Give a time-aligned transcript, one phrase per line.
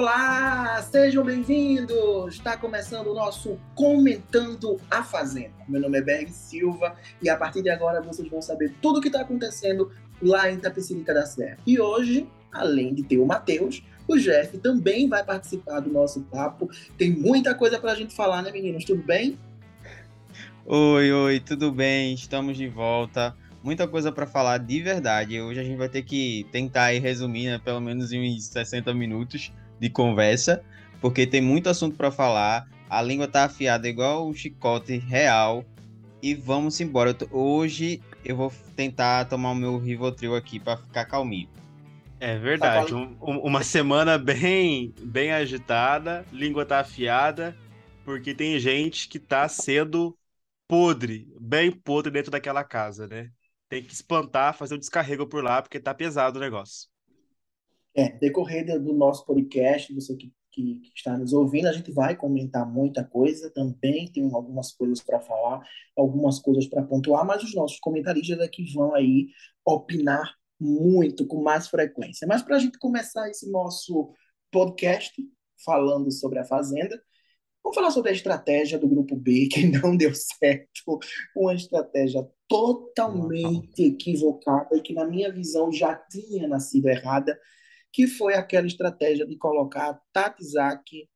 [0.00, 2.32] Olá, sejam bem-vindos!
[2.32, 5.52] Está começando o nosso Comentando a Fazenda.
[5.68, 9.02] Meu nome é Berg Silva e a partir de agora vocês vão saber tudo o
[9.02, 9.92] que está acontecendo
[10.22, 11.58] lá em Tapecirica da Serra.
[11.66, 16.70] E hoje, além de ter o Matheus, o Jeff também vai participar do nosso papo.
[16.96, 18.86] Tem muita coisa para a gente falar, né, meninos?
[18.86, 19.38] Tudo bem?
[20.64, 22.14] Oi, oi, tudo bem?
[22.14, 25.38] Estamos de volta muita coisa para falar de verdade.
[25.42, 29.52] Hoje a gente vai ter que tentar resumir, né, pelo menos em uns 60 minutos
[29.80, 30.62] de conversa,
[31.00, 32.68] porque tem muito assunto para falar.
[32.88, 35.64] A língua tá afiada igual um chicote real.
[36.22, 37.16] E vamos embora.
[37.30, 41.48] Hoje eu vou tentar tomar o meu Rivotril aqui para ficar calminho.
[42.20, 42.90] É verdade.
[42.90, 47.56] Tá um, uma semana bem, bem agitada, língua tá afiada,
[48.04, 50.14] porque tem gente que tá sendo
[50.68, 53.30] podre, bem podre dentro daquela casa, né?
[53.70, 56.90] Tem que espantar, fazer o um descarrego por lá, porque tá pesado o negócio.
[57.94, 62.16] É, decorrer do nosso podcast, você que, que, que, está nos ouvindo, a gente vai
[62.16, 65.60] comentar muita coisa também, tem algumas coisas para falar,
[65.96, 69.28] algumas coisas para pontuar, mas os nossos comentaristas aqui vão aí
[69.64, 72.26] opinar muito, com mais frequência.
[72.28, 74.12] Mas para a gente começar esse nosso
[74.50, 75.14] podcast
[75.64, 77.02] falando sobre a Fazenda,
[77.62, 80.98] vamos falar sobre a estratégia do Grupo B, que não deu certo,
[81.34, 87.38] uma estratégia totalmente equivocada e que, na minha visão, já tinha nascido errada
[87.92, 91.08] que foi aquela estratégia de colocar Tatizak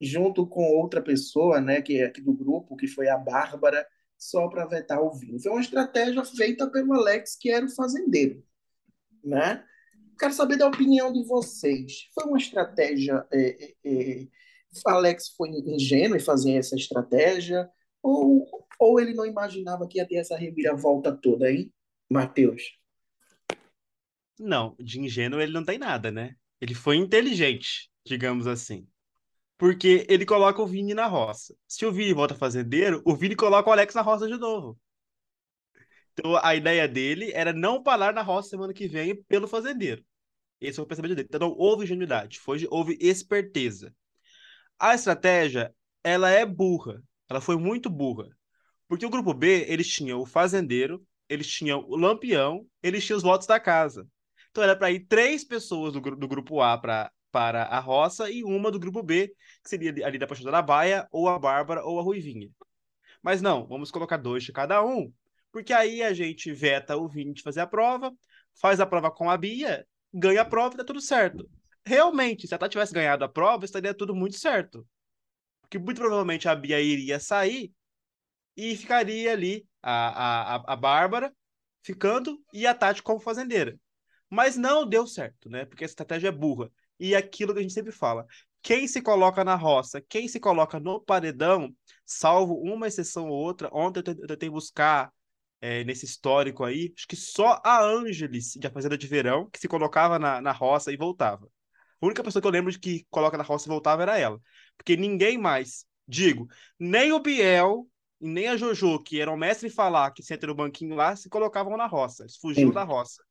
[0.00, 4.66] junto com outra pessoa, né, que é do grupo, que foi a Bárbara, só para
[4.66, 5.40] vetar o vinho.
[5.40, 8.44] Foi uma estratégia feita pelo Alex, que era o fazendeiro,
[9.22, 9.64] né?
[10.18, 12.08] Quero saber da opinião de vocês.
[12.12, 13.24] Foi uma estratégia...
[13.32, 14.28] É, é, é,
[14.84, 17.70] Alex foi ingênuo em fazer essa estratégia?
[18.02, 18.46] Ou,
[18.78, 21.72] ou ele não imaginava que ia ter essa reviravolta toda, hein,
[22.10, 22.77] Matheus?
[24.38, 26.34] Não, de ingênuo ele não tem nada, né?
[26.60, 28.86] Ele foi inteligente, digamos assim.
[29.58, 31.54] Porque ele coloca o Vini na roça.
[31.66, 34.78] Se o Vini volta fazendeiro, o Vini coloca o Alex na roça de novo.
[36.12, 40.04] Então a ideia dele era não parar na roça semana que vem pelo fazendeiro.
[40.60, 41.28] Esse foi o pensamento dele.
[41.28, 43.94] Então não houve ingenuidade, foi, houve esperteza.
[44.78, 47.02] A estratégia, ela é burra.
[47.28, 48.28] Ela foi muito burra.
[48.88, 53.22] Porque o grupo B, eles tinham o fazendeiro, eles tinham o lampião, eles tinham os
[53.22, 54.08] votos da casa.
[54.58, 58.42] Então era para ir três pessoas do, do grupo A pra, para a roça e
[58.42, 59.28] uma do grupo B,
[59.62, 62.50] que seria ali da Paixão da Baia, ou a Bárbara, ou a Ruivinha.
[63.22, 65.12] Mas não, vamos colocar dois de cada um,
[65.52, 68.12] porque aí a gente veta o Vini de fazer a prova,
[68.60, 71.48] faz a prova com a Bia, ganha a prova e tá tudo certo.
[71.86, 74.84] Realmente, se a Tati tivesse ganhado a prova, estaria tudo muito certo.
[75.60, 77.72] Porque muito provavelmente a Bia iria sair
[78.56, 81.32] e ficaria ali a, a, a Bárbara
[81.80, 83.78] ficando e a Tati como fazendeira.
[84.30, 85.64] Mas não deu certo, né?
[85.64, 86.70] Porque a estratégia é burra.
[86.98, 88.26] E aquilo que a gente sempre fala.
[88.62, 91.74] Quem se coloca na roça, quem se coloca no paredão,
[92.04, 95.12] salvo uma exceção ou outra, ontem eu tentei buscar
[95.60, 99.68] é, nesse histórico aí, acho que só a Ângeles, de Fazenda de Verão, que se
[99.68, 101.48] colocava na, na roça e voltava.
[102.00, 104.40] A única pessoa que eu lembro de que coloca na roça e voltava era ela.
[104.76, 107.88] Porque ninguém mais, digo, nem o Biel
[108.20, 111.28] e nem a Jojo, que eram mestre em falar que senta no banquinho lá, se
[111.28, 112.22] colocavam na roça.
[112.22, 112.74] Eles fugiam Sim.
[112.74, 113.22] da roça.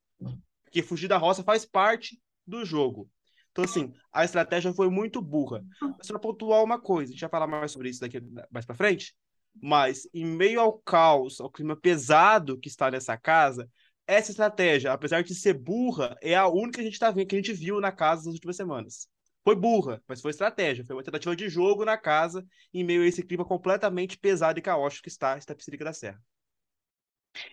[0.68, 3.10] Porque fugir da roça faz parte do jogo.
[3.52, 5.64] Então, assim, a estratégia foi muito burra.
[5.82, 8.76] Mas para pontuar uma coisa, a gente vai falar mais sobre isso daqui mais para
[8.76, 9.16] frente,
[9.60, 13.68] mas em meio ao caos, ao clima pesado que está nessa casa,
[14.06, 17.36] essa estratégia, apesar de ser burra, é a única que a gente tá vendo, que
[17.36, 19.08] a gente viu na casa nas últimas semanas.
[19.44, 20.86] Foi burra, mas foi estratégia.
[20.86, 24.62] Foi uma tentativa de jogo na casa, em meio a esse clima completamente pesado e
[24.62, 26.22] caótico que está esta Psíquica da Serra.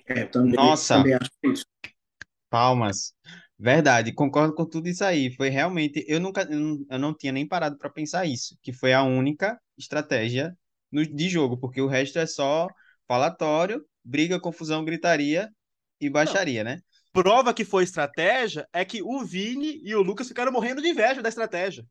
[0.06, 0.96] É, também, Nossa!
[0.96, 1.64] Também acho isso.
[2.54, 3.12] Palmas.
[3.58, 5.34] Verdade, concordo com tudo isso aí.
[5.34, 9.02] Foi realmente, eu nunca, eu não, tinha nem parado para pensar isso, que foi a
[9.02, 10.56] única estratégia
[10.90, 12.68] no, de jogo, porque o resto é só
[13.08, 15.50] falatório, briga, confusão, gritaria
[16.00, 16.70] e baixaria, não.
[16.70, 16.80] né?
[17.12, 21.20] Prova que foi estratégia é que o Vini e o Lucas ficaram morrendo de inveja
[21.20, 21.84] da estratégia.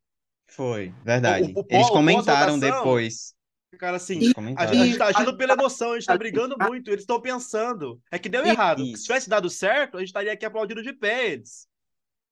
[0.47, 1.51] Foi, verdade.
[1.53, 3.33] O, o, Eles comentaram depois.
[3.77, 7.21] Cara, assim, a gente tá agindo pela emoção, a gente tá brigando muito, eles estão
[7.21, 8.01] pensando.
[8.11, 8.85] É que deu errado.
[8.85, 11.67] Se tivesse dado certo, a gente estaria aqui aplaudindo de pé eles.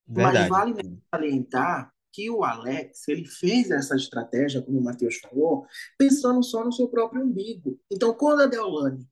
[0.07, 0.73] Mas vale
[1.13, 5.65] salientar que o Alex, ele fez essa estratégia, como o Matheus falou,
[5.97, 7.79] pensando só no seu próprio umbigo.
[7.89, 9.07] Então, quando a Deolane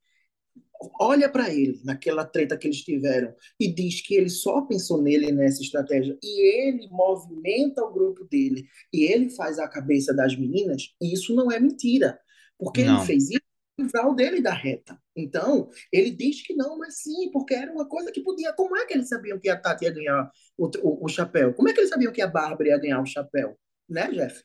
[0.99, 5.31] olha para ele naquela treta que eles tiveram e diz que ele só pensou nele
[5.31, 10.93] nessa estratégia e ele movimenta o grupo dele e ele faz a cabeça das meninas,
[11.01, 12.19] isso não é mentira,
[12.57, 12.97] porque não.
[12.97, 13.41] ele fez isso
[13.77, 14.99] livrar o dele da reta.
[15.15, 18.51] Então, ele diz que não, mas sim, porque era uma coisa que podia.
[18.51, 21.53] Como é que eles sabiam que a Tati ia ganhar o, o, o chapéu?
[21.53, 23.57] Como é que eles sabiam que a Bárbara ia ganhar o chapéu?
[23.89, 24.43] né, Jeff?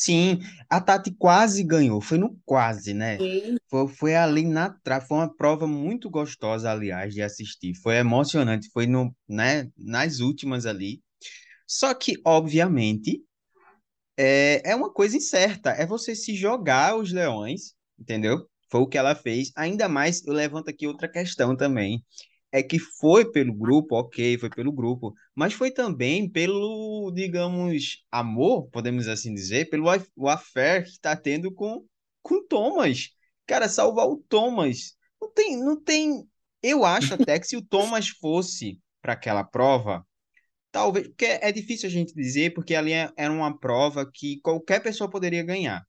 [0.00, 0.38] Sim,
[0.70, 3.18] a Tati quase ganhou, foi no quase, né?
[3.18, 7.74] Sim, Foi, foi ali na trave, foi uma prova muito gostosa, aliás, de assistir.
[7.74, 11.02] Foi emocionante, foi no, né, nas últimas ali.
[11.66, 13.22] Só que, obviamente,
[14.16, 18.48] é, é uma coisa incerta, é você se jogar os leões, entendeu?
[18.70, 19.52] Foi o que ela fez.
[19.54, 22.02] Ainda mais, eu levanto aqui outra questão também.
[22.52, 28.68] É que foi pelo grupo, ok, foi pelo grupo, mas foi também pelo, digamos, amor,
[28.70, 29.86] podemos assim dizer, pelo
[30.16, 31.84] o affair que está tendo com
[32.22, 33.10] com Thomas.
[33.46, 34.94] Cara, salvar o Thomas.
[35.20, 36.28] Não tem, não tem.
[36.62, 40.06] Eu acho até que se o Thomas fosse para aquela prova,
[40.72, 44.82] talvez, porque é difícil a gente dizer, porque ali é- era uma prova que qualquer
[44.82, 45.84] pessoa poderia ganhar.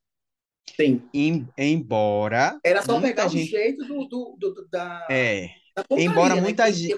[0.78, 1.10] sim.
[1.14, 5.61] Em- embora Era só pegar o gente jeito do, do, do- do- da, é,
[5.92, 6.42] embora né?
[6.42, 6.96] muita Que gente.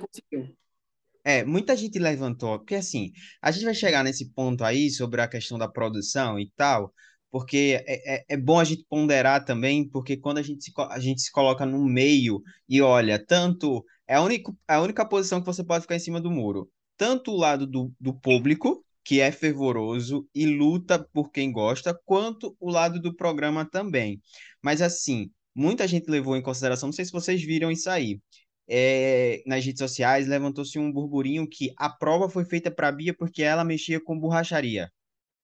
[1.26, 5.28] É, muita gente levantou, porque assim, a gente vai chegar nesse ponto aí sobre a
[5.28, 6.94] questão da produção e tal,
[7.32, 11.00] porque é, é, é bom a gente ponderar também, porque quando a gente se, a
[11.00, 15.46] gente se coloca no meio e olha, tanto, é a única, a única posição que
[15.46, 19.32] você pode ficar em cima do muro, tanto o lado do, do público, que é
[19.32, 24.22] fervoroso e luta por quem gosta, quanto o lado do programa também.
[24.62, 28.20] Mas assim, muita gente levou em consideração, não sei se vocês viram isso aí
[28.68, 33.14] é, nas redes sociais, levantou-se um burburinho que a prova foi feita para a Bia
[33.16, 34.92] porque ela mexia com borracharia.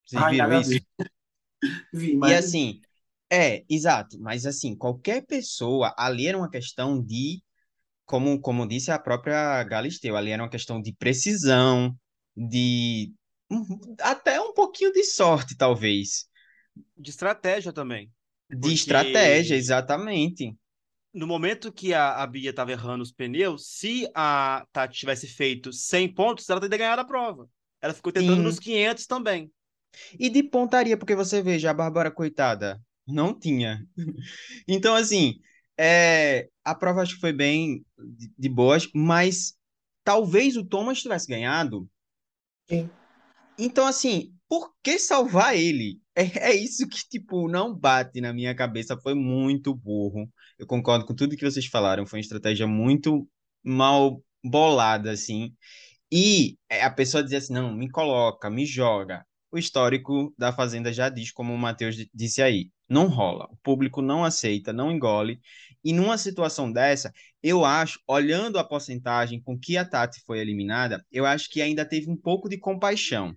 [0.05, 0.83] Vocês Ai, viram isso?
[1.93, 2.81] Vi, E mas assim,
[3.31, 7.41] é, exato, mas assim, qualquer pessoa, ali era uma questão de,
[8.05, 11.95] como, como disse a própria Galisteu, ali era uma questão de precisão,
[12.37, 13.13] de
[14.01, 16.27] até um pouquinho de sorte, talvez,
[16.95, 18.11] De estratégia também.
[18.49, 20.55] de estratégia, Porque exatamente.
[21.13, 25.73] No momento que a, a Bia tava errando os pneus, se a Tati tivesse feito
[25.73, 27.49] 100 pontos, ela teria ganhado a prova.
[27.81, 28.61] Ela ficou tentando nos Sim.
[28.61, 29.51] 500 também.
[30.19, 33.85] E de pontaria, porque você veja, a Bárbara, coitada, não tinha.
[34.67, 35.39] Então, assim,
[35.77, 39.55] é, a prova acho que foi bem de, de boas, mas
[40.03, 41.89] talvez o Thomas tivesse ganhado.
[42.69, 42.89] sim.
[43.57, 45.99] Então, assim, por que salvar ele?
[46.19, 48.97] É, é isso que, tipo, não bate na minha cabeça.
[49.01, 50.29] Foi muito burro.
[50.57, 52.05] Eu concordo com tudo que vocês falaram.
[52.05, 53.27] Foi uma estratégia muito
[53.63, 55.55] mal bolada, assim.
[56.11, 59.25] E é, a pessoa dizia assim: não, me coloca, me joga.
[59.51, 63.47] O histórico da Fazenda já diz, como o Matheus di- disse aí, não rola.
[63.51, 65.39] O público não aceita, não engole.
[65.83, 67.13] E numa situação dessa,
[67.43, 71.85] eu acho, olhando a porcentagem com que a Tati foi eliminada, eu acho que ainda
[71.85, 73.35] teve um pouco de compaixão.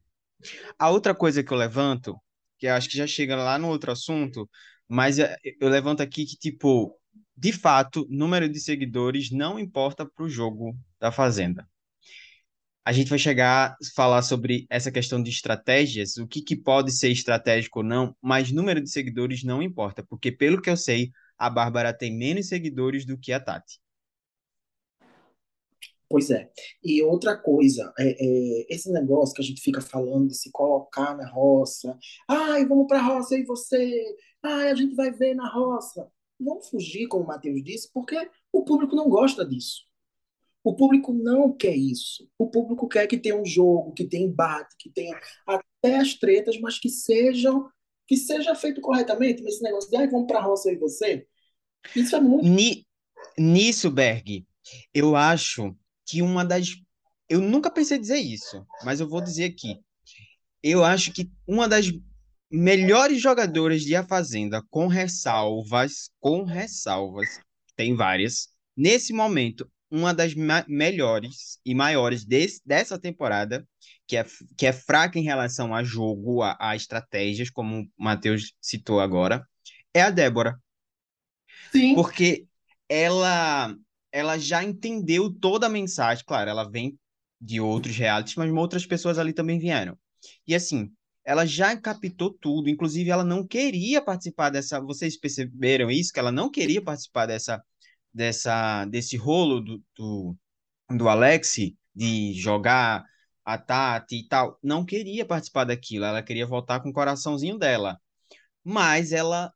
[0.78, 2.16] A outra coisa que eu levanto,
[2.62, 4.48] que acho que já chega lá no outro assunto,
[4.88, 6.96] mas é, eu levanto aqui que, tipo,
[7.36, 11.66] de fato, número de seguidores não importa para o jogo da Fazenda
[12.84, 16.92] a gente vai chegar a falar sobre essa questão de estratégias, o que, que pode
[16.92, 21.12] ser estratégico ou não, mas número de seguidores não importa, porque pelo que eu sei,
[21.38, 23.80] a Bárbara tem menos seguidores do que a Tati.
[26.12, 26.46] Pois é.
[26.84, 31.16] E outra coisa, é, é, esse negócio que a gente fica falando de se colocar
[31.16, 31.98] na roça.
[32.28, 34.14] Ai, vamos para a roça, e você.
[34.42, 36.06] Ai, a gente vai ver na roça.
[36.38, 39.86] Não fugir, como o Matheus disse, porque o público não gosta disso.
[40.62, 42.28] O público não quer isso.
[42.36, 46.60] O público quer que tenha um jogo, que tenha embate, que tenha até as tretas,
[46.60, 47.70] mas que sejam
[48.06, 49.42] que seja feito corretamente.
[49.42, 51.26] Mas esse negócio de ai, vamos para a roça, e você.
[51.96, 52.46] Isso é muito.
[52.46, 52.86] Ni,
[53.38, 54.46] nisso, Berg,
[54.92, 55.74] eu acho
[56.12, 56.76] que uma das.
[57.26, 59.78] Eu nunca pensei dizer isso, mas eu vou dizer aqui.
[60.62, 61.86] Eu acho que uma das
[62.50, 67.40] melhores jogadoras de A Fazenda, com ressalvas, com ressalvas,
[67.74, 70.34] tem várias, nesse momento, uma das
[70.68, 73.66] melhores e maiores desse, dessa temporada,
[74.06, 74.26] que é,
[74.58, 79.46] que é fraca em relação a jogo, a, a estratégias, como o Matheus citou agora,
[79.94, 80.60] é a Débora
[81.70, 82.46] Sim, porque
[82.86, 83.74] ela
[84.12, 86.24] ela já entendeu toda a mensagem.
[86.26, 86.98] Claro, ela vem
[87.40, 89.98] de outros realities, mas outras pessoas ali também vieram.
[90.46, 90.92] E assim,
[91.24, 92.68] ela já captou tudo.
[92.68, 94.80] Inclusive, ela não queria participar dessa.
[94.80, 96.12] Vocês perceberam isso?
[96.12, 97.62] Que ela não queria participar dessa,
[98.12, 100.36] dessa desse rolo do, do,
[100.90, 101.56] do Alex
[101.94, 103.04] de jogar
[103.44, 104.58] a Tati e tal.
[104.62, 106.04] Não queria participar daquilo.
[106.04, 107.98] Ela queria voltar com o coraçãozinho dela.
[108.64, 109.52] Mas ela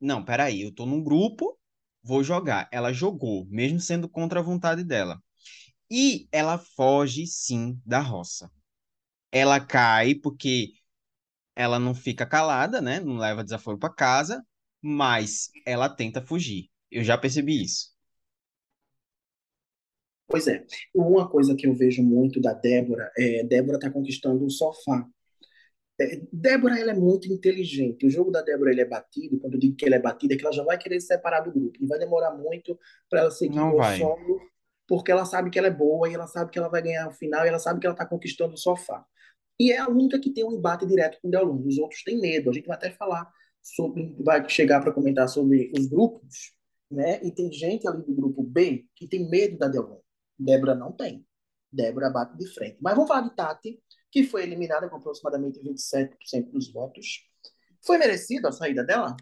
[0.00, 1.58] não, peraí, eu tô num grupo,
[2.06, 2.68] vou jogar.
[2.72, 5.20] Ela jogou, mesmo sendo contra a vontade dela.
[5.90, 8.50] E ela foge, sim, da roça.
[9.32, 10.72] Ela cai porque
[11.56, 13.00] ela não fica calada, né?
[13.00, 14.44] Não leva desaforo para casa,
[14.82, 16.70] mas ela tenta fugir.
[16.90, 17.94] Eu já percebi isso.
[20.26, 20.64] pois é.
[20.94, 25.06] Uma coisa que eu vejo muito da Débora é Débora tá conquistando o sofá.
[25.98, 28.06] É, Débora, ela é muito inteligente.
[28.06, 29.38] O jogo da Débora, ele é batido.
[29.40, 31.40] Quando eu digo que ele é batido, é que ela já vai querer se separar
[31.40, 31.78] do grupo.
[31.80, 33.98] E vai demorar muito para ela seguir Não o vai.
[33.98, 34.40] solo,
[34.86, 37.12] porque ela sabe que ela é boa e ela sabe que ela vai ganhar o
[37.12, 39.04] final e ela sabe que ela está conquistando o sofá.
[39.58, 41.66] E é a única que tem um embate direto com o Deolane.
[41.66, 42.50] Os outros têm medo.
[42.50, 43.26] A gente vai até falar
[43.62, 46.52] sobre, vai chegar para comentar sobre os grupos,
[46.90, 47.20] né?
[47.24, 50.02] E tem gente ali do grupo B que tem medo da Deolane.
[50.38, 51.24] Débora não tem.
[51.72, 52.76] Débora bate de frente.
[52.80, 57.28] Mas vamos falar de Tati, que foi eliminada com aproximadamente 27% dos votos.
[57.84, 59.12] Foi merecida a saída dela?
[59.12, 59.16] O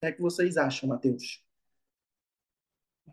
[0.00, 1.44] que é que vocês acham, Matheus?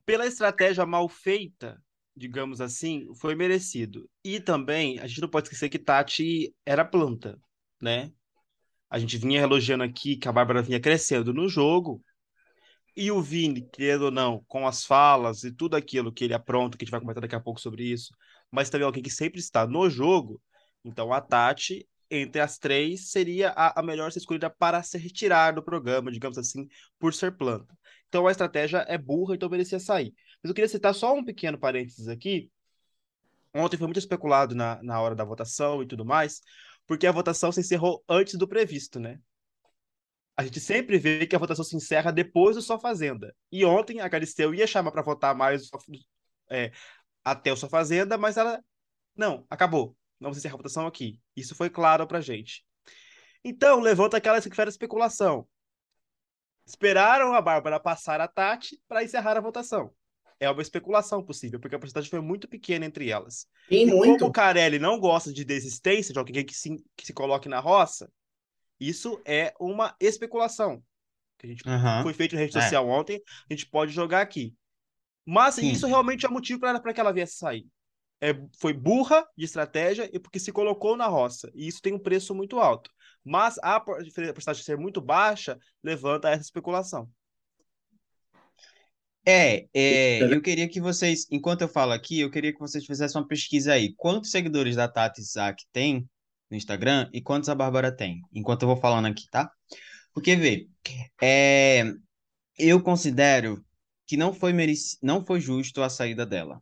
[0.06, 1.82] Pela estratégia mal feita,
[2.16, 4.10] digamos assim, foi merecido.
[4.24, 7.40] E também, a gente não pode esquecer que Tati era planta,
[7.82, 8.12] né?
[8.90, 12.04] A gente vinha elogiando aqui que a Bárbara vinha crescendo no jogo.
[12.96, 16.78] E o Vini, querendo ou não, com as falas e tudo aquilo que ele apronta,
[16.78, 18.14] que a gente vai comentar daqui a pouco sobre isso,
[18.52, 20.42] mas também alguém que sempre está no jogo.
[20.84, 25.54] Então a Tati, entre as três, seria a, a melhor ser escolhida para se retirar
[25.54, 27.78] do programa, digamos assim, por ser planta.
[28.08, 30.14] Então a estratégia é burra, então merecia sair.
[30.42, 32.50] Mas eu queria citar só um pequeno parênteses aqui.
[33.54, 36.42] Ontem foi muito especulado na, na hora da votação e tudo mais,
[36.88, 39.20] porque a votação se encerrou antes do previsto, né?
[40.38, 43.36] A gente sempre vê que a votação se encerra depois do Só Fazenda.
[43.52, 45.70] E ontem a Galisteu ia chamar para votar mais
[46.50, 46.72] é,
[47.32, 48.64] até o Só Fazenda, mas ela.
[49.16, 49.96] Não, acabou.
[50.20, 51.20] Vamos encerrar a votação aqui.
[51.36, 52.66] Isso foi claro pra gente.
[53.44, 55.48] Então, levanta aquela especulação.
[56.66, 59.92] Esperaram a Bárbara passar a Tati para encerrar a votação.
[60.40, 63.48] É uma especulação possível, porque a porcentagem foi muito pequena entre elas.
[63.70, 64.20] E, E muito.
[64.20, 67.60] como o Carelli não gosta de desistência, de alguém que se, que se coloque na
[67.60, 68.10] roça,
[68.80, 70.82] isso é uma especulação.
[71.38, 72.04] Que a gente Aham.
[72.04, 72.62] foi feito na rede É.
[72.62, 74.56] social ontem, a gente pode jogar aqui.
[75.32, 75.70] Mas Sim.
[75.70, 77.68] isso realmente é motivo para que ela viesse sair.
[78.20, 81.52] É, foi burra de estratégia e porque se colocou na roça.
[81.54, 82.90] E isso tem um preço muito alto.
[83.24, 87.08] Mas a por- a porcentagem ser muito baixa levanta essa especulação.
[89.24, 93.22] É, é, eu queria que vocês, enquanto eu falo aqui, eu queria que vocês fizessem
[93.22, 93.94] uma pesquisa aí.
[93.96, 96.10] Quantos seguidores da Tati Isaac tem
[96.50, 98.20] no Instagram e quantos a Bárbara tem?
[98.34, 99.52] Enquanto eu vou falando aqui, tá?
[100.12, 100.68] Porque, vê,
[101.22, 101.84] é,
[102.58, 103.64] eu considero
[104.10, 106.60] que não foi mereci, não foi justo a saída dela.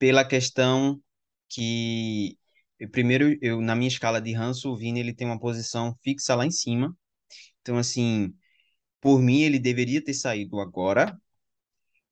[0.00, 1.00] Pela questão
[1.48, 2.36] que,
[2.90, 6.44] primeiro, eu, na minha escala de ranço, o Vini, ele tem uma posição fixa lá
[6.44, 6.92] em cima.
[7.60, 8.34] Então, assim,
[9.00, 11.16] por mim, ele deveria ter saído agora.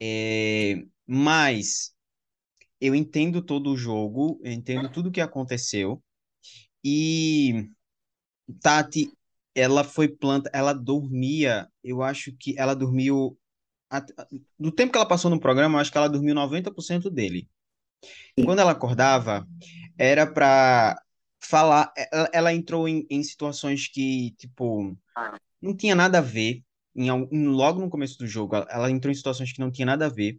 [0.01, 1.93] É, mas
[2.81, 6.01] eu entendo todo o jogo, eu entendo tudo o que aconteceu.
[6.85, 7.71] E
[8.61, 9.11] Tati,
[9.53, 13.37] ela foi planta, ela dormia, eu acho que ela dormiu.
[14.59, 17.49] Do tempo que ela passou no programa, eu acho que ela dormiu 90% dele.
[18.45, 19.47] Quando ela acordava,
[19.99, 21.01] era para
[21.43, 21.93] falar.
[22.13, 24.97] Ela, ela entrou em, em situações que, tipo,
[25.63, 26.63] não tinha nada a ver.
[26.97, 29.87] Em, em- logo no começo do jogo, ela, ela entrou em situações que não tinha
[29.87, 30.39] nada a ver.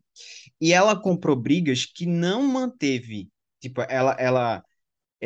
[0.61, 3.29] E ela comprou brigas que não manteve.
[3.61, 4.63] Tipo, ela, ela,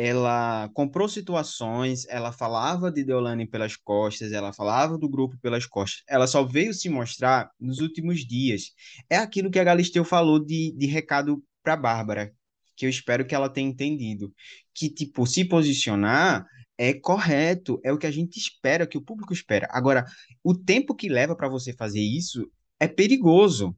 [0.02, 6.02] ela comprou situações, ela falava de Deolane pelas costas, ela falava do grupo pelas costas.
[6.08, 8.72] Ela só veio se mostrar nos últimos dias.
[9.10, 12.32] É aquilo que a Galisteu falou de, de recado para Bárbara,
[12.74, 14.32] que eu espero que ela tenha entendido.
[14.72, 16.46] Que, tipo, se posicionar
[16.78, 19.68] é correto, é o que a gente espera, que o público espera.
[19.70, 20.06] Agora,
[20.42, 23.76] o tempo que leva para você fazer isso é perigoso.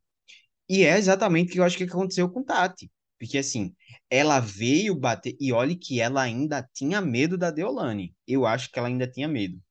[0.69, 2.89] E é exatamente o que eu acho que aconteceu com Tati.
[3.23, 3.75] Porque, assim,
[4.11, 5.37] ela veio bater.
[5.41, 8.15] E olhe que ela ainda tinha medo da Deolane.
[8.27, 9.63] Eu acho que ela ainda tinha medo.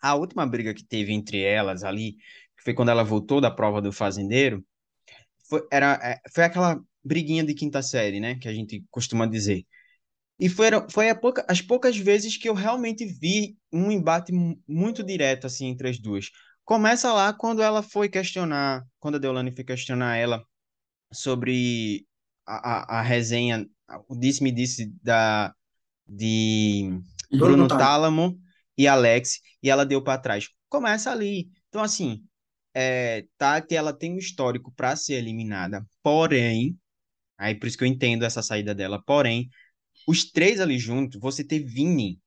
[0.00, 2.14] A última briga que teve entre elas ali,
[2.56, 4.64] que foi quando ela voltou da prova do fazendeiro,
[5.48, 8.36] foi, era, é, foi aquela briguinha de quinta série, né?
[8.36, 9.66] Que a gente costuma dizer.
[10.40, 15.02] E foram, foi pouca, as poucas vezes que eu realmente vi um embate mu- muito
[15.04, 16.30] direto, assim, entre as duas.
[16.64, 20.44] Começa lá quando ela foi questionar, quando a Deolane foi questionar ela
[21.12, 22.06] sobre
[22.48, 23.68] a, a resenha,
[24.08, 25.54] o disse-me disse da,
[26.06, 26.88] de
[27.30, 27.78] Bruno Bruno Tálamo.
[27.78, 28.40] Tálamo
[28.76, 30.48] e Alex, e ela deu para trás.
[30.68, 31.50] Começa ali.
[31.68, 32.24] Então, assim,
[32.74, 36.78] é, Tati, ela tem um histórico para ser eliminada, porém,
[37.36, 39.50] aí por isso que eu entendo essa saída dela, porém,
[40.06, 42.20] os três ali juntos, você ter Vini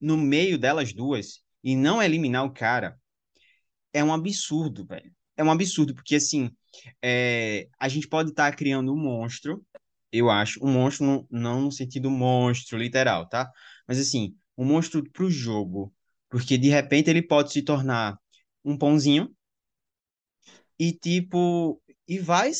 [0.00, 2.98] no meio delas duas e não eliminar o cara,
[3.92, 5.14] é um absurdo, velho.
[5.36, 6.50] É um absurdo, porque assim,
[7.02, 9.64] é, a gente pode estar criando um monstro,
[10.12, 13.50] eu acho, um monstro não, não no sentido monstro literal, tá?
[13.86, 15.94] Mas assim, um monstro pro jogo,
[16.28, 18.18] porque de repente ele pode se tornar
[18.64, 19.34] um pãozinho
[20.78, 22.50] e tipo, e vai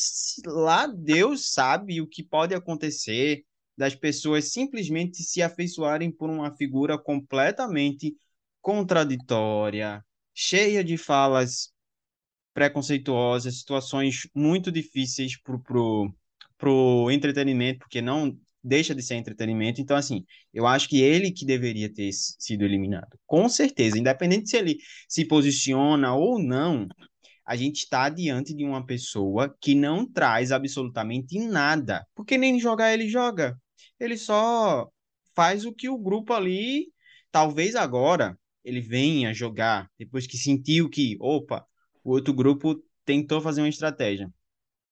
[0.45, 3.43] lá, Deus sabe o que pode acontecer.
[3.77, 8.15] das pessoas simplesmente se afeiçoarem por uma figura completamente
[8.61, 11.72] contraditória, cheia de falas
[12.53, 16.13] preconceituosas, situações muito difíceis pro, pro,
[16.57, 19.81] pro entretenimento, porque não deixa de ser entretenimento.
[19.81, 23.19] Então, assim, eu acho que ele que deveria ter sido eliminado.
[23.25, 26.87] Com certeza, independente se ele se posiciona ou não,
[27.45, 32.93] a gente está diante de uma pessoa que não traz absolutamente nada, porque nem jogar
[32.93, 33.57] ele joga.
[33.99, 34.87] Ele só
[35.35, 36.87] faz o que o grupo ali,
[37.31, 41.65] talvez agora, ele venha jogar, depois que sentiu que, opa,
[42.03, 44.31] o outro grupo tentou fazer uma estratégia.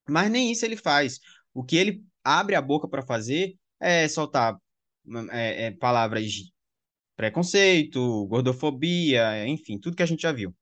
[0.07, 1.19] Mas nem isso ele faz.
[1.53, 4.57] O que ele abre a boca para fazer é soltar
[5.31, 6.53] é, é, palavras de
[7.15, 10.55] preconceito, gordofobia, enfim, tudo que a gente já viu.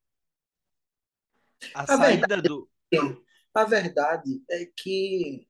[1.74, 2.68] A, a saída verdade, do.
[3.54, 5.46] A verdade é que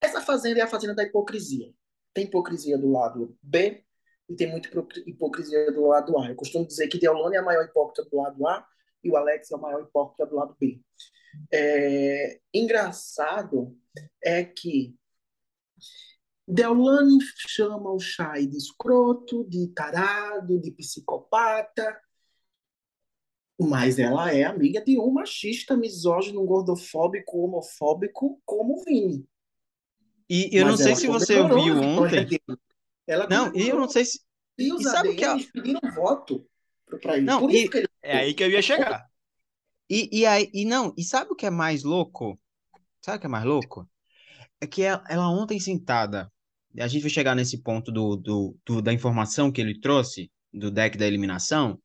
[0.00, 1.72] essa fazenda é a fazenda da hipocrisia.
[2.12, 3.84] Tem hipocrisia do lado B
[4.28, 4.68] e tem muita
[5.06, 6.28] hipocrisia do lado A.
[6.28, 8.66] Eu costumo dizer que Deolane é a maior hipócrita do lado A
[9.02, 10.80] e o Alex é o maior hipócrita do lado B.
[11.52, 13.76] É, engraçado
[14.22, 14.96] é que
[16.48, 22.00] Deolane chama o Chay de escroto, de tarado, de psicopata,
[23.58, 29.26] mas ela é amiga de um machista, misógino, gordofóbico, homofóbico como o Vini.
[30.28, 32.28] E eu mas não sei se você ouviu ontem.
[33.06, 34.20] Ela não, e eu não sei se.
[34.58, 35.38] E e sabe que ela...
[35.52, 36.46] pediram voto
[37.00, 37.26] para ele.
[37.26, 37.68] Não, e...
[38.06, 39.04] É aí que eu ia chegar.
[39.90, 42.40] E, e, aí, e não, e sabe o que é mais louco?
[43.00, 43.88] Sabe o que é mais louco?
[44.60, 46.32] É que ela, ela ontem sentada,
[46.78, 50.70] a gente vai chegar nesse ponto do, do, do, da informação que ele trouxe, do
[50.70, 51.80] deck da eliminação,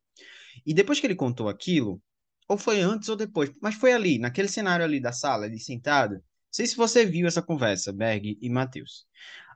[0.65, 2.01] e depois que ele contou aquilo,
[2.47, 6.15] ou foi antes ou depois, mas foi ali, naquele cenário ali da sala, ali sentado,
[6.15, 9.05] não sei se você viu essa conversa, Berg e Matheus,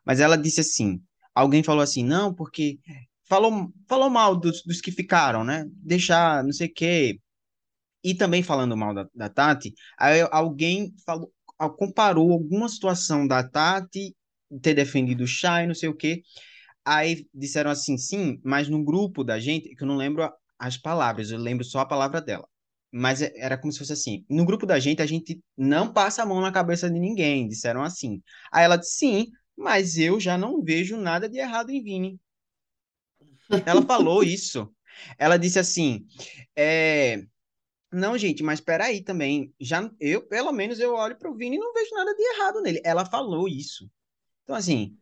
[0.03, 1.01] mas ela disse assim,
[1.33, 2.79] alguém falou assim, não, porque
[3.27, 5.65] falou, falou mal dos, dos que ficaram, né?
[5.71, 7.19] Deixar, não sei o quê.
[8.03, 9.73] E também falando mal da, da Tati,
[10.31, 11.31] alguém falou,
[11.77, 14.15] comparou alguma situação da Tati
[14.61, 16.21] ter defendido o Chay, não sei o quê.
[16.85, 21.31] Aí disseram assim, sim, mas no grupo da gente, que eu não lembro as palavras,
[21.31, 22.47] eu lembro só a palavra dela.
[22.91, 24.25] Mas é, era como se fosse assim.
[24.29, 27.83] No grupo da gente, a gente não passa a mão na cabeça de ninguém, disseram
[27.83, 28.21] assim.
[28.51, 32.19] Aí ela disse, sim, mas eu já não vejo nada de errado em Vini.
[33.65, 34.73] Ela falou isso.
[35.17, 36.05] Ela disse assim:
[36.55, 37.25] é...
[37.91, 39.53] Não, gente, mas peraí também.
[39.59, 42.61] Já, eu, pelo menos, eu olho para o Vini e não vejo nada de errado
[42.61, 42.81] nele.
[42.83, 43.89] Ela falou isso.
[44.43, 44.97] Então, assim,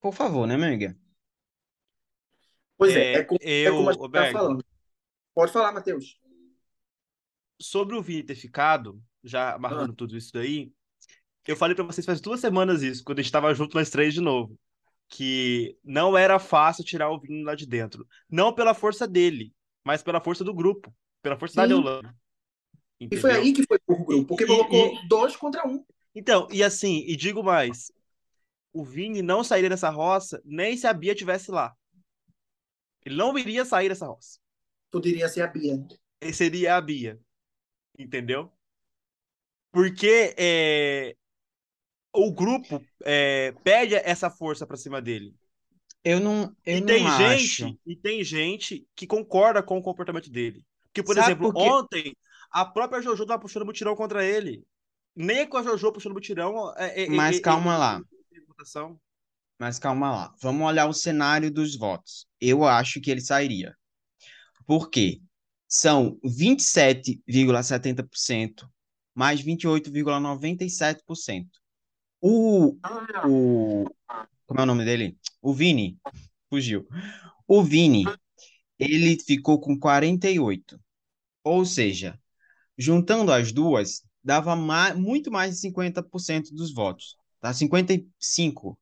[0.00, 0.98] por favor, né, minha amiga?
[2.76, 4.64] Pois é, é, é como, eu, é como a gente tá falando.
[5.32, 6.18] Pode falar, Matheus.
[7.60, 9.96] Sobre o Vini ter ficado, já amarrando ah.
[9.96, 10.72] tudo isso daí,
[11.46, 14.12] eu falei para vocês faz duas semanas isso, quando a gente estava junto nós três
[14.12, 14.58] de novo
[15.08, 18.06] que não era fácil tirar o Vini lá de dentro.
[18.28, 21.60] Não pela força dele, mas pela força do grupo, pela força Sim.
[21.60, 22.08] da Deolane.
[23.00, 25.84] E foi aí que foi o grupo, porque e, colocou e, dois contra um.
[26.14, 27.92] Então, e assim, e digo mais,
[28.72, 31.74] o Vini não sairia dessa roça nem se a Bia tivesse lá.
[33.04, 34.38] Ele não iria sair dessa roça.
[34.90, 35.86] Poderia ser a Bia.
[36.20, 37.20] Ele seria a Bia.
[37.98, 38.50] Entendeu?
[39.70, 41.16] Porque é,
[42.14, 45.34] o grupo é, pede essa força para cima dele.
[46.04, 47.38] Eu não, eu e não tem acho.
[47.38, 50.62] gente e tem gente que concorda com o comportamento dele.
[50.84, 52.14] Porque, por Sabe exemplo, ontem
[52.52, 54.64] a própria Jojo tava puxando mutirão contra ele.
[55.16, 56.72] Nem com a Jojo puxando mutirão.
[56.76, 58.00] É, é, Mas é, calma lá.
[59.58, 60.34] Mas calma lá.
[60.40, 62.26] Vamos olhar o cenário dos votos.
[62.40, 63.76] Eu acho que ele sairia.
[64.66, 65.20] Por quê?
[65.66, 68.68] São 27,70%
[69.14, 71.46] mais 28,97%.
[72.26, 72.78] O,
[73.26, 73.84] o.
[74.46, 75.18] Como é o nome dele?
[75.42, 75.98] O Vini.
[76.48, 76.88] Fugiu.
[77.46, 78.04] O Vini,
[78.78, 80.80] ele ficou com 48.
[81.44, 82.18] Ou seja,
[82.78, 87.14] juntando as duas, dava mais, muito mais de 50% dos votos.
[87.40, 87.52] Tá?
[87.52, 88.78] 55.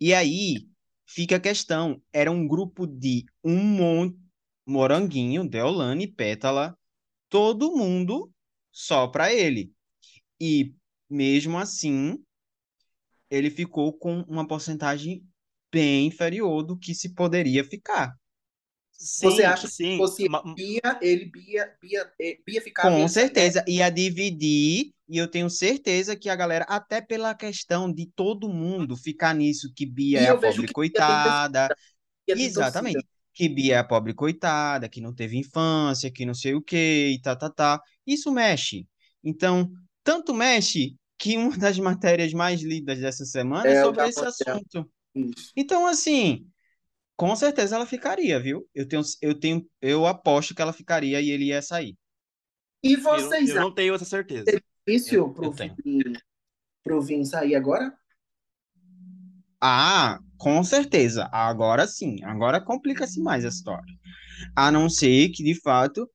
[0.00, 0.66] E aí
[1.06, 4.18] fica a questão: era um grupo de um monte.
[4.66, 6.76] Moranguinho, Deolane, Pétala,
[7.28, 8.32] todo mundo
[8.72, 9.72] só para ele.
[10.40, 10.74] E
[11.08, 12.18] mesmo assim,
[13.30, 15.24] ele ficou com uma porcentagem
[15.72, 18.14] bem inferior do que se poderia ficar.
[18.90, 19.92] Sim, Você acha sim.
[19.92, 22.90] que fosse Bia, ele, Bia, Bia, eh, Bia ficava...
[22.90, 28.06] Com certeza, ia dividir, e eu tenho certeza que a galera, até pela questão de
[28.16, 31.68] todo mundo ficar nisso, que Bia e é a pobre coitada...
[32.26, 33.06] Exatamente.
[33.32, 37.10] Que Bia é a pobre coitada, que não teve infância, que não sei o que,
[37.14, 37.80] e tá, tá, tá.
[38.04, 38.84] Isso mexe.
[39.22, 39.70] Então,
[40.02, 44.88] tanto mexe que uma das matérias mais lidas dessa semana é, é sobre esse assunto.
[45.14, 45.52] Isso.
[45.56, 46.46] Então, assim,
[47.16, 48.68] com certeza ela ficaria, viu?
[48.74, 51.96] Eu tenho, eu tenho, eu aposto que ela ficaria e ele ia sair.
[52.82, 54.48] E Eu, vocês eu não tenho essa certeza.
[54.48, 55.52] acham difícil Eu, pro eu
[56.84, 57.92] pro sair agora?
[59.60, 61.28] Ah, com certeza.
[61.32, 62.22] Agora sim.
[62.22, 63.92] Agora complica-se mais a história.
[64.54, 66.08] A não ser que, de fato,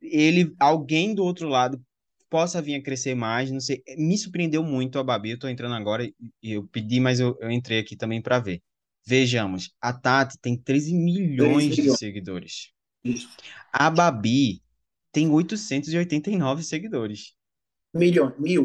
[0.00, 1.80] ele, alguém do outro lado
[2.30, 3.82] possa vir a crescer mais, não sei.
[3.98, 6.14] Me surpreendeu muito a Babi, eu tô entrando agora e
[6.52, 8.62] eu pedi, mas eu, eu entrei aqui também para ver.
[9.06, 10.94] Vejamos, a Tati tem 13
[11.36, 11.98] 3 milhões de milhões.
[11.98, 12.72] seguidores.
[13.04, 13.28] Isso.
[13.72, 14.62] A Babi
[15.12, 17.34] tem 889 seguidores.
[17.94, 18.62] Milhões, mil,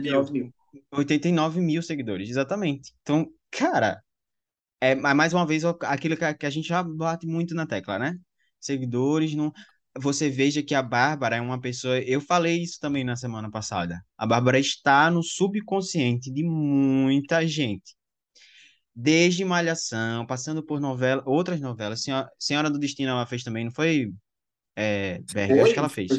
[0.00, 0.22] Mil.
[0.22, 0.52] 809 mil.
[0.92, 2.92] 89 mil seguidores, exatamente.
[3.02, 4.02] Então, cara,
[4.80, 7.98] é mais uma vez aquilo que a, que a gente já bate muito na tecla,
[7.98, 8.18] né?
[8.60, 9.52] Seguidores não.
[9.98, 11.98] Você veja que a Bárbara é uma pessoa.
[12.00, 14.04] Eu falei isso também na semana passada.
[14.18, 17.96] A Bárbara está no subconsciente de muita gente.
[18.94, 22.02] Desde Malhação, passando por novela, outras novelas.
[22.02, 24.12] Senhora, Senhora do Destino ela fez também, não foi,
[24.76, 25.52] é, Berg?
[25.52, 26.10] Eu acho que ela fez.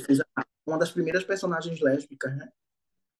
[0.65, 2.49] uma das primeiras personagens lésbicas, né?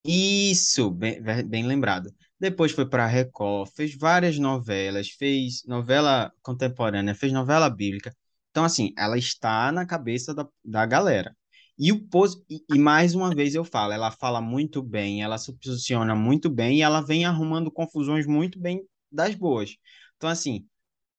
[0.06, 2.14] Isso, bem, bem lembrado.
[2.40, 8.16] Depois foi para Record, fez várias novelas, fez novela contemporânea, fez novela bíblica.
[8.56, 11.36] Então, assim, ela está na cabeça da, da galera.
[11.78, 15.54] E, o, pos- e, mais uma vez eu falo, ela fala muito bem, ela se
[15.58, 19.76] posiciona muito bem e ela vem arrumando confusões muito bem das boas.
[20.16, 20.66] Então, assim,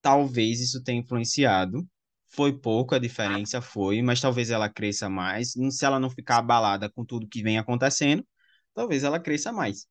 [0.02, 1.86] talvez isso tenha influenciado.
[2.28, 5.52] Foi pouco a diferença, foi, mas talvez ela cresça mais.
[5.72, 8.26] Se ela não ficar abalada com tudo que vem acontecendo
[8.74, 9.86] talvez ela cresça mais.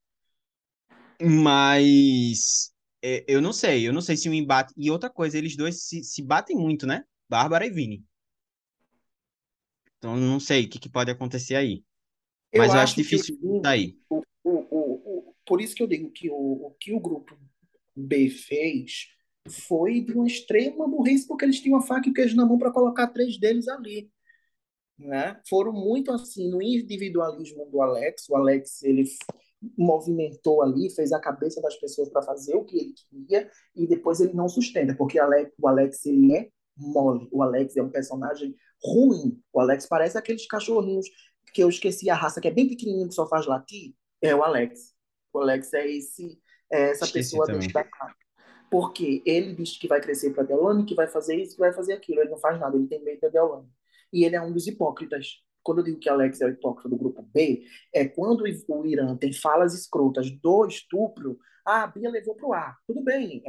[1.22, 4.72] Mas é, eu não sei, eu não sei se o embate.
[4.76, 7.04] E outra coisa, eles dois se, se batem muito, né?
[7.28, 8.04] Bárbara e Vini.
[9.98, 11.84] Então não sei o que, que pode acontecer aí.
[12.52, 13.98] Eu Mas eu acho difícil Vini, sair.
[14.08, 17.36] o, o, o, por isso que eu digo que o, o que o grupo
[17.94, 19.08] B fez
[19.48, 22.58] foi de uma extrema burrice, porque eles tinham a faca e o queijo na mão
[22.58, 24.10] para colocar três deles ali,
[24.98, 25.40] né?
[25.48, 28.28] Foram muito assim no individualismo do Alex.
[28.28, 29.04] O Alex ele
[29.76, 34.20] movimentou ali, fez a cabeça das pessoas para fazer o que ele queria e depois
[34.20, 37.28] ele não sustenta, porque o Alex ele é mole.
[37.32, 39.40] O Alex é um personagem ruim.
[39.52, 41.06] O Alex parece aqueles cachorrinhos
[41.52, 43.94] que eu esqueci a raça, que é bem pequenininho, que só faz latir.
[44.20, 44.94] É o Alex.
[45.32, 46.38] O Alex é esse,
[46.70, 47.60] é essa Esqueci pessoa também.
[47.62, 48.14] destacada.
[48.70, 51.94] Porque ele diz que vai crescer para Deolane, que vai fazer isso, que vai fazer
[51.94, 52.20] aquilo.
[52.20, 53.68] Ele não faz nada, ele tem medo da Deolane.
[54.12, 55.42] E ele é um dos hipócritas.
[55.62, 59.16] Quando eu digo que Alex é o hipócrita do grupo B, é quando o Irã
[59.16, 62.76] tem falas escrotas do estupro, ah, a Bia levou pro ar.
[62.86, 63.42] Tudo bem,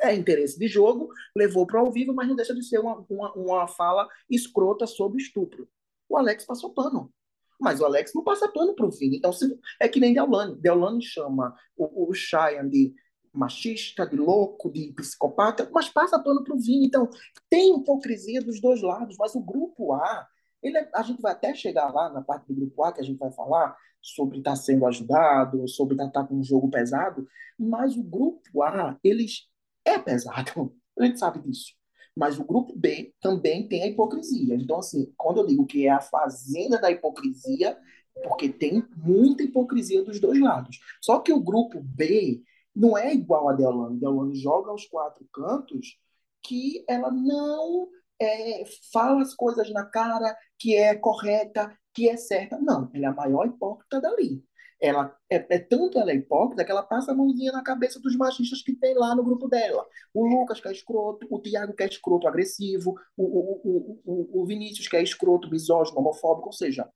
[0.00, 3.32] é interesse de jogo, levou para ao vivo, mas não deixa de ser uma, uma,
[3.32, 5.68] uma fala escrota sobre estupro.
[6.08, 7.12] O Alex passou pano.
[7.58, 9.16] Mas o Alex não passa pano pro Vini.
[9.16, 10.56] Então, se, é que nem Deolane.
[10.56, 12.94] Deolane chama o, o Cheyenne de
[13.32, 16.86] machista, de louco, de psicopata, mas passa pano pro Vini.
[16.86, 17.08] Então,
[17.48, 20.26] tem hipocrisia dos dois lados, mas o grupo A,
[20.62, 23.04] ele é, a gente vai até chegar lá na parte do grupo A que a
[23.04, 26.70] gente vai falar sobre estar tá sendo ajudado, sobre estar tá, tá com um jogo
[26.70, 27.26] pesado,
[27.58, 29.48] mas o grupo A, eles
[29.86, 30.74] é pesado.
[30.98, 31.74] A gente sabe disso.
[32.16, 34.54] Mas o grupo B também tem a hipocrisia.
[34.54, 37.78] Então, assim, quando eu digo que é a fazenda da hipocrisia,
[38.22, 40.78] porque tem muita hipocrisia dos dois lados.
[41.02, 42.42] Só que o grupo B
[42.74, 44.00] não é igual a Deolane.
[44.00, 45.98] Deolane joga aos quatro cantos
[46.42, 47.88] que ela não
[48.20, 52.58] é, fala as coisas na cara que é correta, que é certa.
[52.58, 54.42] Não, ela é a maior hipócrita dali.
[54.80, 58.14] Ela é, é, tanto ela é hipócrita que ela passa a mãozinha na cabeça dos
[58.14, 59.86] machistas que tem lá no grupo dela.
[60.12, 64.46] O Lucas que é escroto, o Tiago que é escroto, agressivo, o, o, o, o,
[64.46, 66.86] Vinícius que é escroto, misógino, homofóbico, ou seja,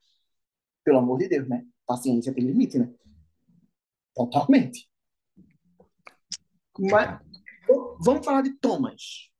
[0.84, 1.64] pelo amor de Deus, né?
[1.86, 2.92] Paciência tem limite, né?
[4.14, 4.88] Totalmente.
[6.78, 7.20] Mas
[8.00, 9.30] vamos falar de Thomas.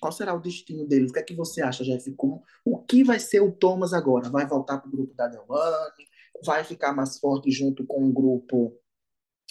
[0.00, 1.08] Qual será o destino dele?
[1.08, 2.12] O que é que você acha, Jeff?
[2.14, 4.30] Como, o que vai ser o Thomas agora?
[4.30, 6.04] Vai voltar para o grupo da Deolane?
[6.44, 8.76] Vai ficar mais forte junto com o grupo,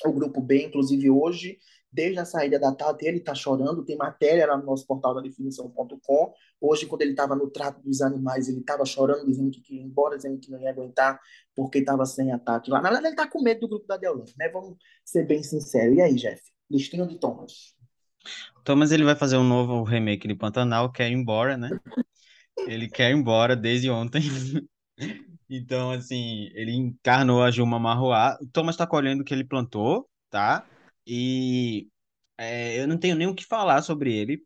[0.05, 0.65] o grupo B?
[0.65, 1.57] Inclusive hoje,
[1.91, 3.83] desde a saída da Tati, ele está chorando.
[3.83, 6.33] Tem matéria lá no nosso portal da definição.com.
[6.61, 9.85] Hoje, quando ele estava no trato dos animais, ele estava chorando, dizendo que queria ir
[9.85, 11.19] embora, dizendo que não ia aguentar,
[11.55, 12.81] porque estava sem a Tati lá.
[12.81, 14.49] Na verdade, ele está com medo do grupo da Deolane, né?
[14.49, 15.97] Vamos ser bem sinceros.
[15.97, 16.41] E aí, Jeff?
[16.69, 17.75] Destino de Thomas.
[18.63, 21.69] Thomas ele vai fazer um novo remake de Pantanal, quer ir embora, né?
[22.67, 24.21] Ele quer ir embora desde ontem.
[25.49, 28.37] então, assim, ele encarnou a Juma Marroá.
[28.41, 30.65] O Thomas tá colhendo o que ele plantou, tá?
[31.05, 31.87] E
[32.37, 34.43] é, eu não tenho nem o que falar sobre ele.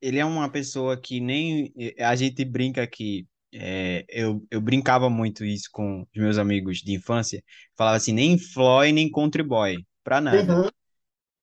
[0.00, 1.72] Ele é uma pessoa que nem.
[2.00, 3.26] A gente brinca que.
[3.54, 7.42] É, eu, eu brincava muito isso com os meus amigos de infância.
[7.76, 10.62] Falava assim, nem Floyd, nem Country Boy, pra nada.
[10.62, 10.68] Uhum.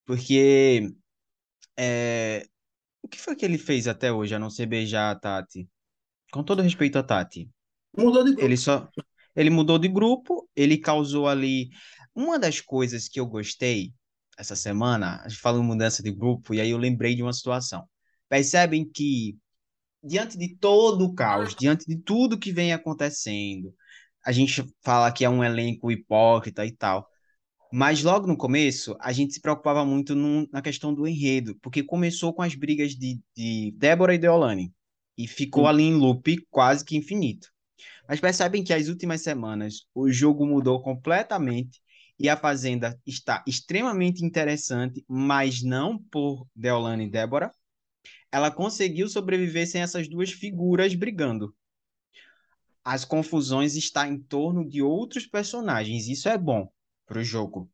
[0.06, 0.90] Porque
[1.78, 2.46] É...
[3.02, 5.70] O que foi que ele fez até hoje, a não ser beijar a Tati?
[6.32, 7.50] Com todo respeito a Tati.
[7.98, 8.46] Mudou de grupo.
[8.46, 8.90] Ele só.
[9.36, 11.70] Ele mudou de grupo, ele causou ali.
[12.14, 13.94] Uma das coisas que eu gostei
[14.38, 17.34] essa semana, a gente falou em mudança de grupo, e aí eu lembrei de uma
[17.34, 17.88] situação.
[18.28, 19.38] Percebem que,
[20.04, 23.74] diante de todo o caos, diante de tudo que vem acontecendo,
[24.26, 27.08] a gente fala que é um elenco hipócrita e tal.
[27.72, 31.84] Mas logo no começo, a gente se preocupava muito num, na questão do enredo, porque
[31.84, 34.74] começou com as brigas de, de Débora e Deolane,
[35.18, 35.70] e ficou Sim.
[35.70, 37.50] ali em loop quase que infinito.
[38.08, 41.82] Mas percebem que as últimas semanas o jogo mudou completamente
[42.20, 47.52] e a Fazenda está extremamente interessante, mas não por Deolane e Débora.
[48.32, 51.56] Ela conseguiu sobreviver sem essas duas figuras brigando.
[52.84, 56.08] As confusões estão em torno de outros personagens.
[56.08, 56.70] Isso é bom
[57.06, 57.70] para o jogo.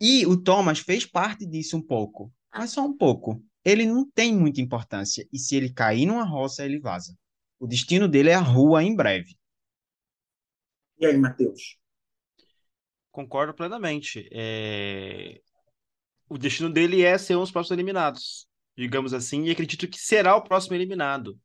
[0.00, 3.42] E o Thomas fez parte disso um pouco, mas só um pouco.
[3.64, 5.26] Ele não tem muita importância.
[5.32, 7.16] E se ele cair numa roça, ele vaza.
[7.58, 9.36] O destino dele é a rua em breve.
[10.98, 11.78] E aí, Matheus?
[13.10, 14.28] Concordo plenamente.
[14.32, 15.40] É...
[16.28, 20.36] O destino dele é ser um dos próximos eliminados, digamos assim, e acredito que será
[20.36, 21.38] o próximo eliminado.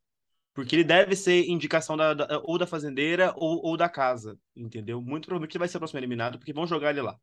[0.53, 5.01] Porque ele deve ser indicação da, da, ou da fazendeira ou, ou da casa, entendeu?
[5.01, 7.15] Muito provavelmente ele vai ser o próximo eliminado, porque vão jogar ele lá.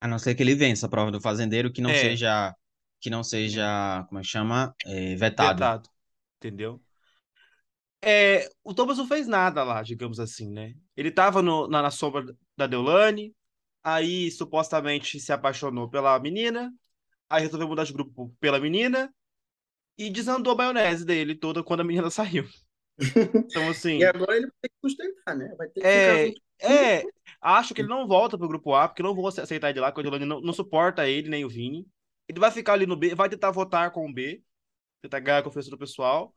[0.00, 1.98] A não ser que ele vença a prova do fazendeiro, que não é.
[1.98, 2.54] seja,
[3.00, 4.74] que não seja, como é que chama?
[4.84, 5.58] É, vetado.
[5.58, 5.88] Vetado,
[6.36, 6.80] entendeu?
[8.04, 10.74] É, o Thomas não fez nada lá, digamos assim, né?
[10.96, 13.32] Ele tava no, na, na sombra da Deolane,
[13.82, 16.72] aí supostamente se apaixonou pela menina,
[17.30, 19.12] aí resolveu mudar de grupo pela menina,
[19.96, 22.44] e desandou a maionese dele toda quando a menina saiu.
[22.98, 23.98] Então, assim.
[23.98, 25.54] e agora ele vai ter que sustentar, né?
[25.56, 26.42] Vai ter que é, ficar...
[26.60, 27.02] é,
[27.40, 30.00] acho que ele não volta pro grupo A, porque não vou aceitar ele lá, porque
[30.00, 31.86] a Deolane não, não suporta ele, nem o Vini.
[32.28, 34.42] Ele vai ficar ali no B, vai tentar votar com o B,
[35.00, 36.32] tentar ganhar a confiança do pessoal.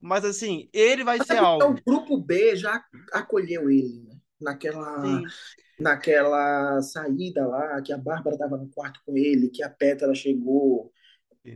[0.00, 1.64] Mas assim, ele vai Mas ser é algo.
[1.64, 2.82] O grupo B já
[3.12, 4.16] acolheu ele, né?
[4.40, 5.22] Naquela,
[5.80, 10.92] naquela saída lá, que a Bárbara estava no quarto com ele, que a Pétala chegou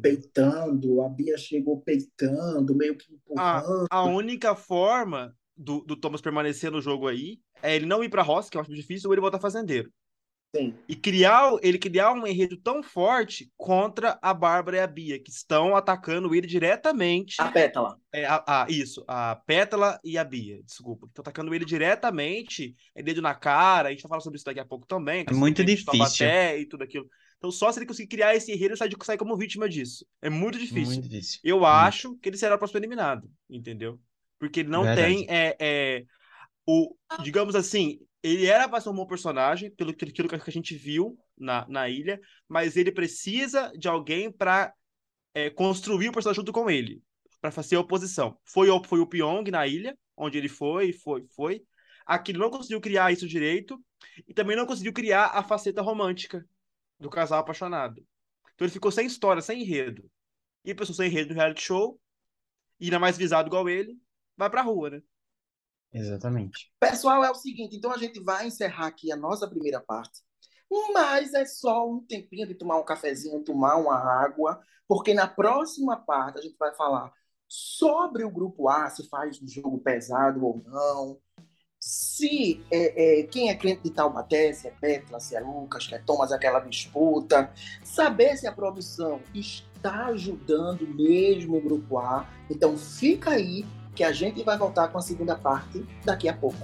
[0.01, 3.87] peitando, a Bia chegou peitando, meio que empurrando.
[3.91, 8.09] A, a única forma do, do Thomas permanecer no jogo aí é ele não ir
[8.09, 9.93] pra roça, que eu acho difícil, ou ele voltar fazendeiro.
[10.55, 10.75] Sim.
[10.89, 15.31] E criar, ele criar um enredo tão forte contra a Bárbara e a Bia, que
[15.31, 17.37] estão atacando ele diretamente.
[17.41, 17.97] A Pétala.
[18.13, 21.07] É, a, a, isso, a Pétala e a Bia, desculpa.
[21.07, 24.59] Estão atacando ele diretamente, é dedo na cara, a gente vai falar sobre isso daqui
[24.59, 25.25] a pouco também.
[25.29, 26.27] É muito difícil.
[26.27, 27.09] E tudo aquilo.
[27.39, 30.05] Então, só se ele conseguir criar esse enredo, ele sai, como vítima disso.
[30.21, 30.95] É muito difícil.
[30.95, 31.41] Muito difícil.
[31.45, 31.69] Eu muito.
[31.69, 33.99] acho que ele será o próximo eliminado, entendeu?
[34.39, 35.15] Porque ele não Verdade.
[35.15, 36.05] tem é, é,
[36.67, 40.75] o, digamos assim, ele era para ser um bom personagem, pelo aquilo que a gente
[40.77, 44.73] viu na, na ilha, mas ele precisa de alguém para
[45.35, 47.03] é, construir o personagem junto com ele,
[47.41, 48.39] para fazer a oposição.
[48.45, 51.63] Foi, foi o Pyong na ilha, onde ele foi, foi, foi.
[52.05, 53.83] Aqui não conseguiu criar isso direito,
[54.27, 56.45] e também não conseguiu criar a faceta romântica
[56.99, 58.05] do casal apaixonado.
[58.55, 60.11] Então ele ficou sem história, sem enredo.
[60.65, 61.99] E a pessoa sem enredo no reality show,
[62.79, 63.97] e ainda mais visado igual ele,
[64.37, 65.03] vai pra rua, né?
[65.93, 66.73] Exatamente.
[66.79, 70.21] Pessoal, é o seguinte, então a gente vai encerrar aqui a nossa primeira parte,
[70.93, 75.97] mas é só um tempinho de tomar um cafezinho, tomar uma água, porque na próxima
[75.97, 77.13] parte a gente vai falar
[77.49, 81.19] sobre o grupo A, se faz um jogo pesado ou não,
[81.81, 85.95] se é, é, quem é cliente de Taubaté, se é Petla, se é Lucas, que
[85.95, 87.51] é Thomas, aquela disputa,
[87.83, 92.29] saber se a produção está ajudando mesmo o grupo A.
[92.51, 93.65] Então fica aí
[94.01, 96.57] que a gente vai voltar com a segunda parte daqui a pouco.